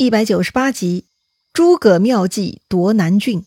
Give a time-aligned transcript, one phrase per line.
[0.00, 1.04] 一百九十八集，
[1.52, 3.44] 诸葛妙计夺南郡。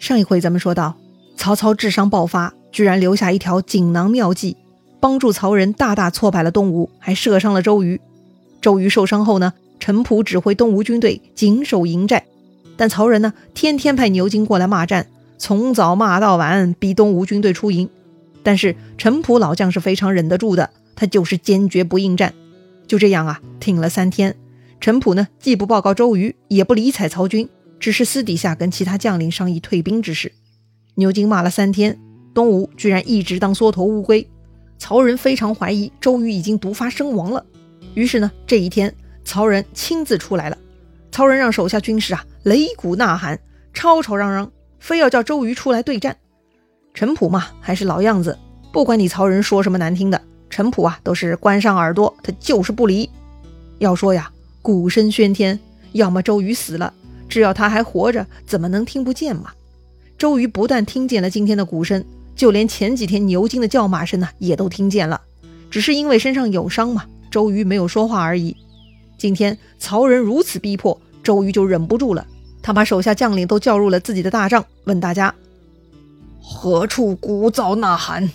[0.00, 0.96] 上一回咱们说到，
[1.36, 4.56] 曹操智商爆发，居然留下一条锦囊妙计，
[4.98, 8.00] 帮助曹仁大大挫败了东吴，还射伤了周瑜。
[8.60, 12.26] 周瑜受伤后呢，陈普指挥东吴军队紧守营寨，
[12.76, 15.06] 但曹仁呢，天天派牛金过来骂战，
[15.38, 17.88] 从早骂到晚，逼东吴军队出营。
[18.42, 22.34] 但是陈普老将是非常忍得住的，他就是坚决不应战。
[22.90, 24.34] 就这样啊，挺了三天。
[24.80, 30.32] 陈普呢，既不报告周瑜，也不理睬曹军，只是私底下跟其他将领商议退兵之事。
[30.96, 31.96] 牛金骂了三天，
[32.34, 34.28] 东吴居然一直当缩头乌龟。
[34.76, 37.46] 曹仁非常怀疑周瑜已经毒发身亡了。
[37.94, 38.92] 于是呢，这一天
[39.24, 40.58] 曹仁亲自出来了。
[41.12, 43.38] 曹仁让手下军士啊，擂鼓呐喊，
[43.72, 46.16] 吵吵嚷嚷，非要叫周瑜出来对战。
[46.92, 48.36] 陈普嘛，还是老样子，
[48.72, 50.20] 不管你曹仁说什么难听的。
[50.50, 53.08] 陈普啊，都是关上耳朵，他就是不离。
[53.78, 55.58] 要说呀，鼓声喧天，
[55.92, 56.92] 要么周瑜死了，
[57.28, 59.52] 只要他还活着，怎么能听不见嘛？
[60.18, 62.04] 周瑜不但听见了今天的鼓声，
[62.36, 65.20] 就连前几天牛金的叫骂声呢，也都听见了。
[65.70, 68.54] 只是因为身上有伤嘛，周瑜没有说话而已。
[69.16, 72.26] 今天曹仁如此逼迫，周瑜就忍不住了，
[72.60, 75.34] 他把手下将领都叫入了自己的大帐，问大家：
[76.42, 78.28] 何处鼓噪呐喊？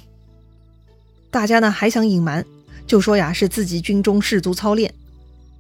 [1.36, 2.46] 大家呢还想隐瞒，
[2.88, 4.94] 就说呀是自己军中士卒操练。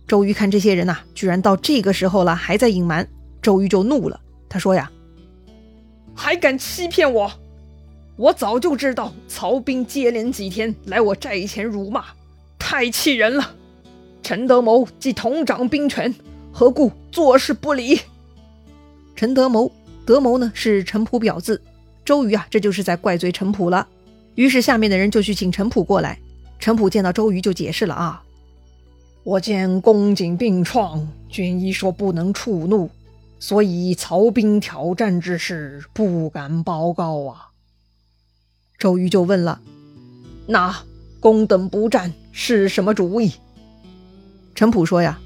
[0.08, 3.06] 周瑜看这些人呐，居然到这个时候了还在隐瞒，
[3.42, 4.22] 周瑜就怒了。
[4.48, 4.90] 他说呀
[6.16, 7.30] ：“还敢欺骗我！
[8.16, 12.06] 我早就知道曹兵接连几天来我寨前辱骂，
[12.58, 13.54] 太气人了。
[14.24, 16.16] 陈德谋既同掌兵权，
[16.54, 18.00] 何故坐视不理？”
[19.14, 19.70] 陈德谋，
[20.06, 21.62] 德谋呢是陈普表字。
[22.06, 23.86] 周瑜啊，这就是在怪罪陈普了。
[24.36, 26.20] 于是下面的人就去请陈普过来。
[26.60, 28.24] 陈普见到周瑜就解释了啊
[29.24, 32.90] ：“我见公瑾病创，军医说不能触怒，
[33.40, 37.50] 所以曹兵挑战之事不敢报告啊。”
[38.80, 39.62] 周瑜就问了
[40.48, 40.84] ：“那
[41.20, 43.34] 公等不战是什么主意？”
[44.56, 45.20] 陈普说：“呀，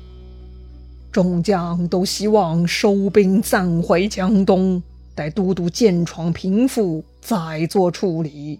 [1.11, 4.81] 众将都希望收兵暂回江东，
[5.13, 8.59] 待都督剑闯平复，再做处理。”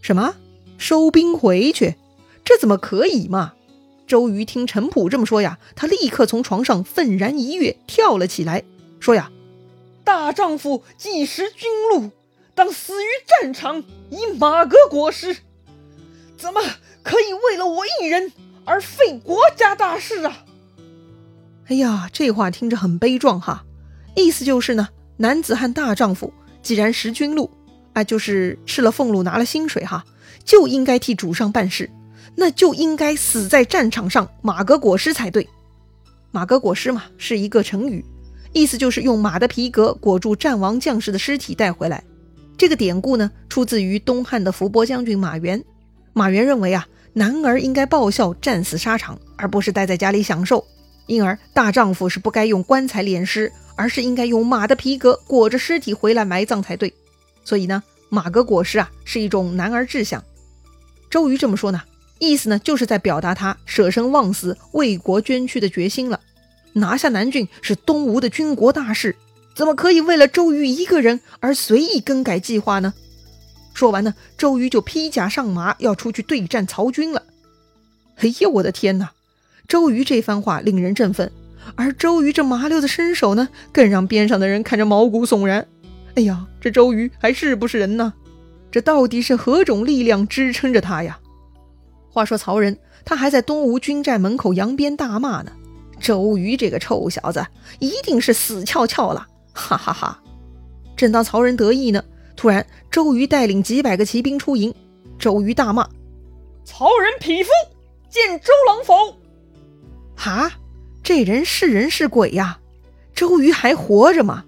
[0.00, 0.36] 什么
[0.76, 1.96] 收兵回去？
[2.44, 3.52] 这怎么可以嘛？
[4.06, 8.64] 周瑜听陈普这么说呀，他立刻从床上愤然一跃，跳了起来，
[9.00, 9.30] 说呀
[10.02, 12.10] ：“大丈夫既识军路，
[12.54, 15.36] 当死于战场，以马革裹尸，
[16.38, 16.62] 怎么
[17.02, 18.32] 可以为了我一人
[18.64, 20.44] 而废国家大事啊？”
[21.68, 23.66] 哎呀，这话听着很悲壮哈，
[24.16, 24.88] 意思就是呢，
[25.18, 26.32] 男子汉大丈夫
[26.62, 27.50] 既然识军路。
[27.98, 30.04] 那就是吃了俸禄拿了薪水哈，
[30.44, 31.90] 就应该替主上办事，
[32.36, 35.48] 那就应该死在战场上马革裹尸才对。
[36.30, 38.04] 马革裹尸嘛，是一个成语，
[38.52, 42.04] 意思就是用马的皮革裹住战亡将士的尸体带回来。
[42.56, 45.60] 这个典故呢，出自于东汉的伏波将军马援。
[46.12, 50.64] 马援认为啊，男儿应该报效战死沙场，而不是待在家里享受，
[51.08, 56.94] 因而大丈夫是不该用棺材殓尸，而是应该用马的皮革裹着尸体回来埋葬才对。
[57.48, 60.22] 所以呢，马革裹尸啊，是一种男儿志向。
[61.08, 61.80] 周瑜这么说呢，
[62.18, 66.20] 意思呢，就是在表达他舍生忘死、为国捐躯的决心了。
[66.74, 69.16] 拿下南郡是东吴的军国大事，
[69.54, 72.92] 怎么可以为了周瑜一个人而随意更改计划呢？
[73.72, 77.22] 说完呢，周瑜就披甲上马，要出去对战曹军了。
[78.16, 79.12] 哎呀，我的天哪！
[79.66, 81.32] 周瑜这番话令人振奋，
[81.76, 85.66] 而周瑜这麻溜的身手呢，更让边上的人看着毛骨悚然。
[86.18, 88.12] 哎呀，这周瑜还是不是人呢？
[88.72, 91.16] 这到底是何种力量支撑着他呀？
[92.10, 95.52] 话说曹仁，他还在东吴军寨门口扬鞭大骂呢。
[96.00, 97.46] 周瑜这个臭小子，
[97.78, 99.28] 一定是死翘翘了！
[99.52, 100.20] 哈哈哈！
[100.96, 102.02] 正当曹仁得意呢，
[102.34, 104.74] 突然周瑜带领几百个骑兵出营，
[105.20, 105.88] 周瑜大骂
[106.66, 107.50] ：“曹仁匹夫，
[108.10, 109.16] 见周郎否？”
[110.18, 110.50] 哈，
[111.00, 112.58] 这人是人是鬼呀？
[113.14, 114.44] 周瑜还活着吗？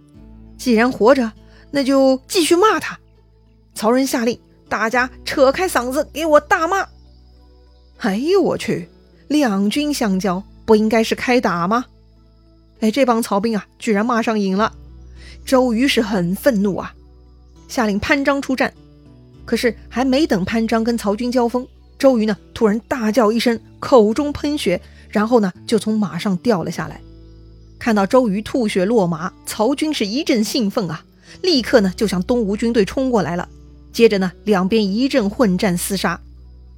[0.59, 1.33] 既然活着，
[1.71, 2.99] 那就继续骂他。
[3.75, 4.39] 曹仁下令，
[4.69, 6.87] 大家扯开嗓子给我大骂。
[7.99, 8.89] 哎呦我去，
[9.29, 11.85] 两军相交，不应该是开打吗？
[12.81, 14.73] 哎，这帮曹兵啊，居然骂上瘾了。
[15.45, 16.95] 周瑜是很愤怒啊，
[17.69, 18.73] 下令潘璋出战。
[19.45, 21.67] 可是还没等潘璋跟曹军交锋，
[21.99, 27.01] 周瑜呢突然大叫一声，口中喷血，然后呢就从马上掉了下来。
[27.79, 31.05] 看到周瑜吐血落马，曹军是一阵兴奋啊。
[31.43, 33.49] 立刻呢，就向东吴军队冲过来了。
[33.93, 36.21] 接着呢，两边一阵混战厮杀。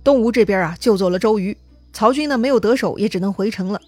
[0.03, 1.57] 东吴这边啊，救走了周瑜，
[1.93, 3.81] 曹军呢没有得手，也只能回城了。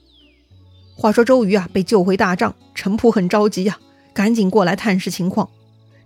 [0.96, 3.78] 话说周瑜啊被救回大帐，陈普很着急呀，
[4.12, 5.49] 赶紧过来探视情况。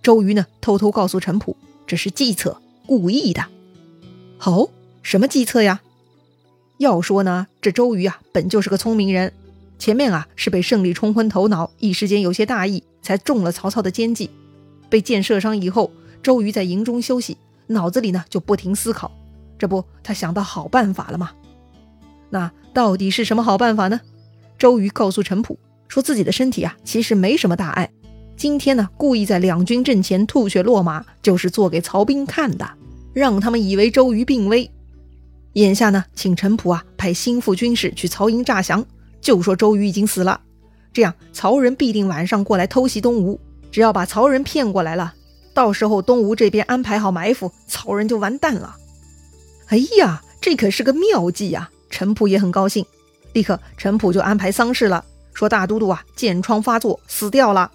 [0.02, 1.56] 周瑜呢偷偷告诉陈普，
[1.86, 3.44] 这是计策，故意的。
[4.38, 4.68] 好，
[5.02, 5.80] 什么计策呀？
[6.78, 9.32] 要说呢，这周瑜啊本就是个聪明人，
[9.78, 14.30] 前面啊是被胜利冲昏头脑，一时间有些大意，才中了曹操的奸计。
[14.88, 15.90] 被箭射伤以后，
[16.22, 17.36] 周瑜在营中休息，
[17.66, 19.10] 脑子里呢就不停思考。
[19.58, 21.30] 这不，他想到好办法了吗？
[22.30, 24.00] 那到底是什么好办法呢？
[24.58, 25.58] 周瑜告诉陈普，
[25.88, 27.90] 说自己的身体啊，其实没什么大碍。
[28.36, 32.68] 今天呢，故意在两军阵前吐血落马，就是做给曹兵看的，
[33.12, 34.70] 让他们以为周瑜病危。
[35.54, 38.84] 眼下呢，请陈普啊派心腹军士去曹营诈降，
[39.20, 40.40] 就说周瑜已经死了。
[40.92, 45.14] 这样曹仁必定晚上过来偷袭东吴，只要把曹人骗过来了，
[45.54, 48.76] 到时候东吴这边安排好埋伏，曹人就完蛋了。
[49.66, 51.70] 哎呀，这可是个妙计呀！
[51.90, 52.84] 陈普也很高兴，
[53.32, 57.70] 立刻陈普就安排丧事了，说大都督啊箭疮发作死掉了。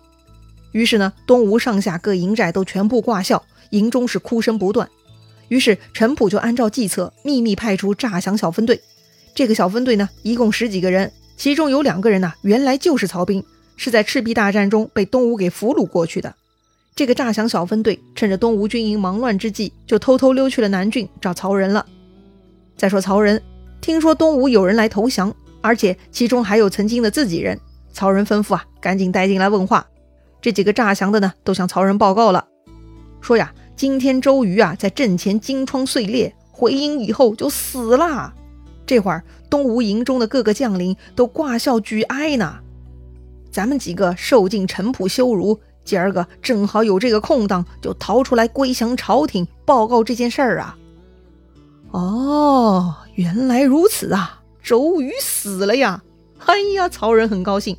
[0.71, 4.89] 于是呢，东吴上下各营寨都全部挂孝，营中是哭声不断。
[5.49, 8.81] 于是陈普就按照计策，秘密派出诈降小分队。
[9.35, 13.43] 这个小分队呢，一共十几个人，其中有两个人呢，原来就是曹兵，
[13.75, 16.35] 是在赤壁大战中被东吴给俘虏过去的。
[16.95, 21.85] 这个诈降小分队趁着东吴军营忙乱之际，就偷偷溜去了南郡找曹仁了。
[22.77, 23.41] 再说曹仁。
[23.81, 27.59] 听说东吴有人来投降，而且其中还有曾经的自己人。
[27.91, 29.85] 曹仁吩咐啊，赶紧带进来问话。
[30.41, 32.47] 这几个诈降的呢，都向曹仁报告了，
[33.19, 38.33] 说呀，今天周瑜啊在阵前金疮碎裂，回营以后就死了。
[38.85, 42.59] 这会儿东吴营中的各个将领都挂孝举哀呢。
[43.53, 50.77] 咱们几个受尽陈普羞辱，今儿个正好有这个空档，就逃出来归降朝廷，报告这件事儿啊。
[51.91, 52.95] 哦。
[53.13, 54.41] 原来如此啊！
[54.63, 56.01] 周瑜死了呀！
[56.47, 57.77] 哎呀，曹仁很高兴。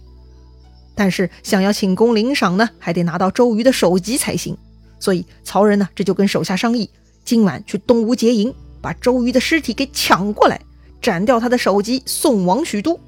[0.94, 4.56] 但是想要请功领赏呢，还得拿到周瑜的首级才行。
[5.00, 6.88] 所以曹仁呢，这就跟手下商议，
[7.24, 10.60] 今晚去东吴劫营，把周瑜的尸体给抢过来，
[11.02, 13.00] 斩掉他的首级，送往许都。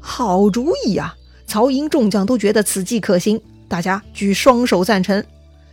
[0.00, 1.14] 好主意呀！
[1.46, 5.22] 曹营众将都觉得此计可行，大家举双手赞成。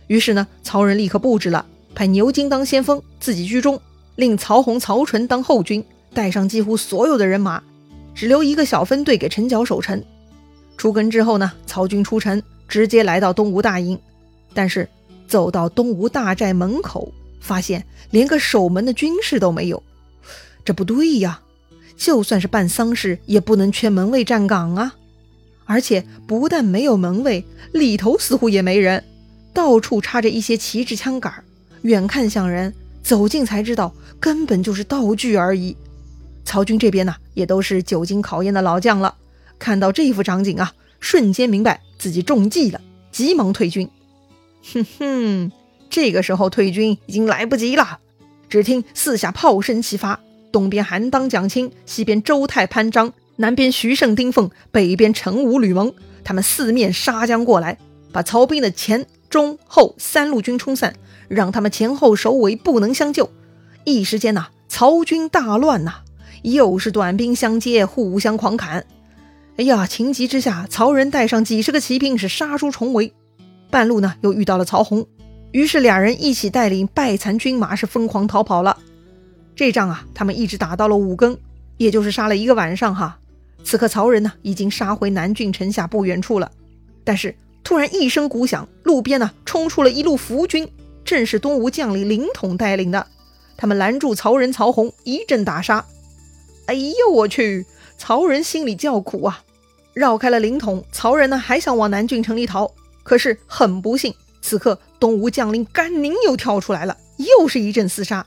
[0.08, 1.64] 于是呢，曹仁立刻布置了，
[1.94, 3.80] 派牛金当先锋，自己居中。
[4.16, 5.82] 令曹洪、曹纯当后军，
[6.12, 7.62] 带上几乎所有的人马，
[8.14, 10.02] 只留一个小分队给陈角守城。
[10.76, 13.98] 出根之后呢，曹军出城，直接来到东吴大营。
[14.52, 14.86] 但是
[15.26, 19.82] 走到东吴大寨门口，发现连个守门的军士都没有。
[20.64, 21.40] 这不对呀！
[21.96, 24.94] 就算是办丧事，也不能缺门卫站岗啊！
[25.70, 29.04] 而且不但没有门卫，里头似乎也没人，
[29.54, 31.32] 到处插着一些旗帜枪杆，
[31.82, 32.74] 远看像人。
[33.04, 35.76] 走近才知道，根本就是道具而已。
[36.44, 39.14] 曹军这边呢，也都是久经考验的老将了。
[39.60, 42.80] 看到这幅场景啊，瞬间明白自己中计了，
[43.12, 43.88] 急忙退军。
[44.72, 45.52] 哼哼，
[45.88, 48.00] 这个时候退军已经来不及了。
[48.48, 50.18] 只听四下炮声齐发，
[50.50, 57.78] 东边韩当、蒋钦，西边周泰、潘璋，南边徐盛、丁奉，北边陈武、吕蒙，他们四面杀将过来，
[58.12, 60.94] 把曹兵的前、中、后三路军冲散。
[61.26, 63.30] 让他们前后首尾不能相救，
[63.84, 66.00] 一时间呐，曹军大乱呐，
[66.42, 68.84] 又是短兵相接，互相狂砍。
[69.56, 73.14] 哎呀，情急之下，曹仁带上几十个骑兵是杀出重围，
[73.70, 75.06] 半路呢又遇到了曹洪，
[75.52, 78.76] 于是俩人一起带领败残军马是疯狂逃跑了。
[79.54, 81.38] 这仗啊，他们一直打到了五更，
[81.76, 83.18] 也就是杀了一个晚上哈。
[83.64, 86.50] 此刻曹仁呢已经杀回南郡城下不远处了，
[87.04, 90.68] 但是突然一声鼓响，路边呢冲出了一路伏军。
[91.04, 93.06] 正是东吴将领凌统带领的，
[93.56, 95.84] 他们拦住曹仁、曹洪，一阵打杀。
[96.66, 97.66] 哎呦我去！
[97.98, 99.42] 曹仁心里叫苦啊，
[99.92, 100.84] 绕开了凌统。
[100.92, 102.70] 曹仁呢还想往南郡城里逃，
[103.02, 108.24] 可是很不幸，此刻东吴将领甘宁又跳出来了，又是一阵厮杀，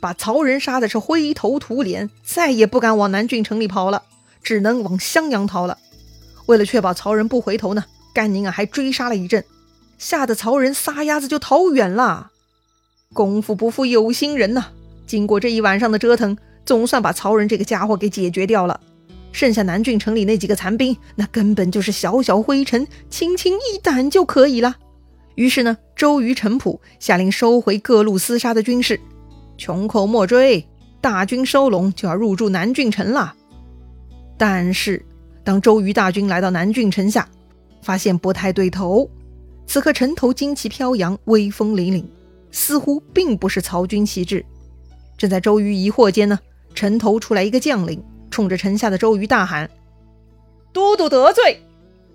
[0.00, 4.04] 把曹仁杀的是灰头土脸，再也不敢往南郡城里跑了，
[4.44, 5.78] 只能往襄阳逃了。
[6.46, 7.84] 为了确保曹仁不回头呢，
[8.14, 9.42] 甘宁啊还追杀了一阵。
[9.96, 12.30] 吓得曹仁撒丫子就逃远了。
[13.12, 14.66] 功夫不负有心人呐！
[15.06, 16.36] 经过这一晚上的折腾，
[16.66, 18.80] 总算把曹仁这个家伙给解决掉了。
[19.30, 24.76] 剩下南郡城里那几个残兵，那根本就是小小灰尘，轻轻一掸就可以了。
[25.36, 29.00] 于是呢，周瑜、陈普下令收回各路厮杀的军士，
[29.56, 30.66] 穷寇莫追，
[31.00, 33.34] 大军收拢就要入驻南郡城了。
[34.36, 35.04] 但是，
[35.42, 37.28] 当周瑜大军来到南郡城下，
[37.82, 39.08] 发现不太对头。
[39.66, 42.04] 此刻城头旌旗飘扬，威风凛凛，
[42.50, 44.44] 似乎并不是曹军旗帜。
[45.16, 46.38] 正在周瑜疑惑间呢，
[46.74, 49.70] 城头出来一个将领，冲着城下的周瑜大喊
[50.72, 51.62] ：“都督得罪，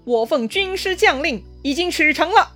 [0.03, 2.51] 我奉军师将令，已经启程了。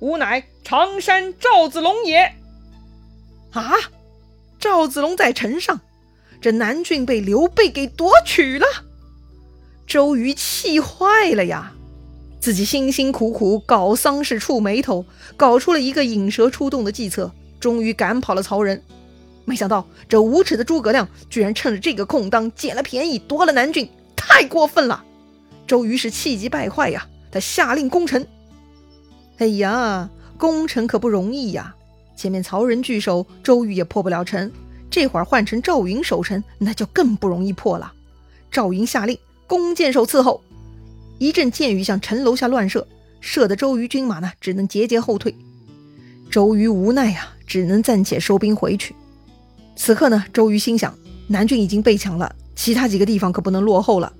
[0.00, 2.34] 吾乃常山赵子龙也。
[3.52, 3.72] 啊！
[4.58, 5.80] 赵子龙在城上，
[6.40, 8.66] 这南郡被刘备给夺取了。
[9.86, 11.72] 周瑜气坏了呀！
[12.40, 15.04] 自己辛辛苦苦搞丧事、触霉头，
[15.36, 18.80] 搞出了一个引蛇出洞的计策，终于赶跑了曹仁。
[19.44, 25.04] 没想到这无耻的诸葛亮居然趁着这个空当捡了便宜，夺了南郡，太过分了！
[25.66, 28.24] 周瑜是气急败坏呀，他下令攻城。
[29.38, 31.74] 哎呀，攻城可不容易呀！
[32.16, 34.50] 前面曹仁据守，周瑜也破不了城。
[34.96, 37.92] 这会儿换成赵云守城，那就更不容易破了。
[38.50, 40.40] 赵云下令，弓箭手伺候，
[41.18, 42.88] 一阵箭雨向城楼下乱射，
[43.20, 45.34] 射得周瑜军马呢，只能节节后退。
[46.30, 48.94] 周瑜无奈呀，只能暂且收兵回去。
[49.76, 54.10] 此刻呢，周瑜心想，南郡已经被抢了，其他几个地方可不能落后了。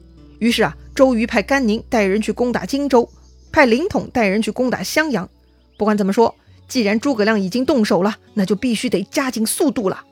[0.41, 3.09] 于是啊，周瑜派甘宁带人去攻打荆州，
[3.51, 5.27] 派凌统带人去攻打襄阳。
[5.79, 6.35] 不管怎么说。
[6.69, 10.05] 既然诸葛亮已经动手了，那就必须得加紧速度了。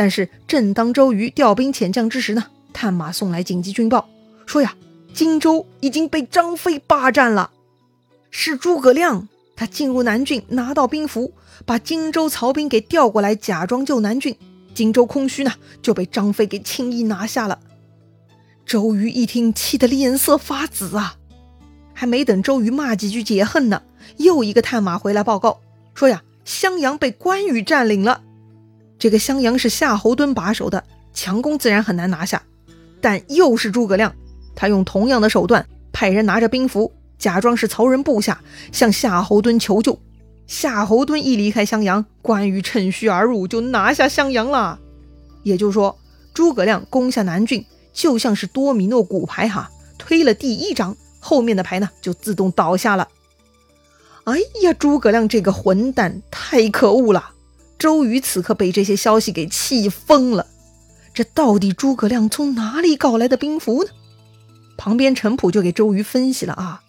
[0.00, 4.08] 但是正当周瑜调兵遣将之时呢，探马送来紧急军报，
[4.46, 4.74] 说呀，
[5.12, 7.50] 荆州已经被张飞霸占了。
[8.30, 11.34] 是诸葛亮，他进入南郡，拿到兵符，
[11.66, 14.34] 把荆州曹兵给调过来，假装救南郡。
[14.72, 15.52] 荆州空虚呢，
[15.82, 17.58] 就被张飞给轻易拿下了。
[18.64, 21.16] 周瑜一听，气得脸色发紫啊！
[21.92, 23.82] 还没等周瑜骂几句解恨呢。
[24.16, 25.60] 又一个探马回来报告
[25.92, 28.22] 说呀，襄阳被关羽占领了。
[29.00, 32.42] 这个襄阳是夏侯惇把守的，强攻自然很难拿下。
[33.00, 34.14] 但又是诸葛亮，
[34.54, 39.98] 他用同样的手段，派人拿着兵符，假装是曹仁部下，向夏侯惇求救。
[40.46, 44.78] 夏侯惇一离开襄阳，关羽趁虚而入，就拿下襄阳了。
[45.44, 45.98] 也就是说，
[46.34, 47.64] 诸葛亮攻下南郡，
[47.94, 53.08] 就像是多米诺骨牌哈，推了第一张，后面的牌呢就自动倒下了。
[54.24, 57.30] 哎呀，诸葛亮这个混蛋太可恶了！
[57.80, 60.46] 周瑜此刻被这些消息给气疯了。
[61.14, 63.90] 这到底诸葛亮从哪里搞来的兵符呢？
[64.76, 66.82] 旁边陈普就给周瑜分析了啊，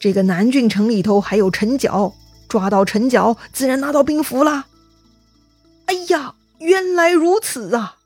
[0.00, 2.12] 这个南郡城里头还有陈角，
[2.48, 4.66] 抓到陈角自然拿到兵符啦。
[5.86, 7.96] 哎呀，原来如此啊！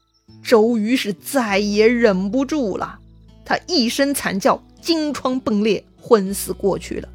[0.44, 2.98] 周瑜是再也忍不住了，
[3.46, 7.08] 他一声惨叫，金疮迸裂，昏死过去了。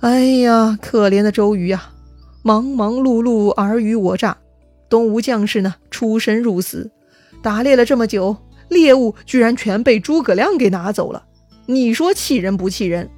[0.00, 1.93] 哎呀，可怜的周瑜啊！
[2.46, 4.36] 忙忙碌碌，尔虞我诈，
[4.90, 6.90] 东吴将士呢出生入死，
[7.42, 8.36] 打猎了这么久，
[8.68, 11.24] 猎物居然全被诸葛亮给拿走了。
[11.64, 13.08] 你说气人不气人？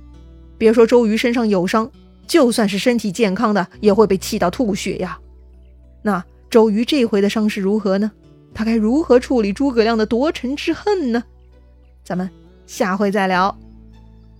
[0.56, 1.90] 别说周瑜身上有伤，
[2.28, 5.18] 就算是身体健康的，也会被气到吐血呀。
[6.02, 8.12] 那周瑜这回的伤势如何呢？
[8.54, 11.24] 他该如何处理诸葛亮的夺城之恨呢？
[12.04, 12.30] 咱们
[12.64, 13.58] 下回再聊。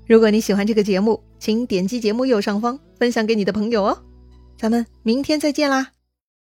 [0.06, 3.98] 如果你喜欢这个节目，请点击节目右上方分享给你的朋友哦，
[4.56, 5.95] 咱们明天再见啦。